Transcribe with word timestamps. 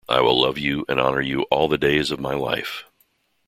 I 0.09 0.19
will 0.21 0.41
love 0.41 0.57
you 0.57 0.83
and 0.89 0.99
honour 0.99 1.21
you 1.21 1.43
all 1.51 1.67
the 1.67 1.77
days 1.77 2.09
of 2.09 2.19
my 2.19 2.33
life. 2.33 2.85